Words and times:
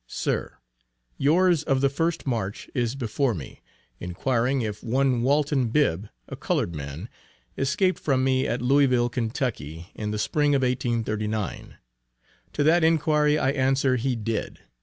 SIR: 0.07 0.57
Yours 1.19 1.61
of 1.61 1.79
the 1.81 1.87
1st 1.87 2.25
March 2.25 2.67
is 2.73 2.95
before 2.95 3.35
me, 3.35 3.61
inquiring 3.99 4.63
if 4.63 4.83
one 4.83 5.21
Walton 5.21 5.67
Bibb, 5.69 6.09
a 6.27 6.35
colored 6.35 6.73
man, 6.75 7.07
escaped 7.55 7.99
from 7.99 8.23
me 8.23 8.47
at 8.47 8.63
Louisville, 8.63 9.09
Ky., 9.09 9.91
in 9.93 10.09
the 10.09 10.17
Spring 10.17 10.55
of 10.55 10.63
1839. 10.63 11.77
To 12.53 12.63
that 12.63 12.83
inquiry 12.83 13.37
I 13.37 13.51
answer, 13.51 13.95
he 13.97 14.15
did. 14.15 14.61